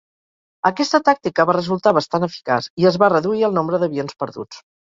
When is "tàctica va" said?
1.09-1.55